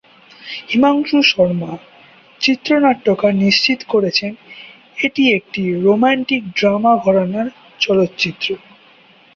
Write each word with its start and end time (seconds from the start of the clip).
হিমাংশু 0.69 1.17
শর্মা, 1.23 1.71
চিত্রনাট্যকার 2.41 3.33
নিশ্চিত 3.35 3.79
করেছেন 3.89 4.31
এটি 4.97 5.23
একটি 5.33 5.61
রোমান্টিক 5.81 6.41
ড্রামা 6.57 6.93
ঘরানার 6.97 7.47
চলচ্চিত্র। 7.79 8.47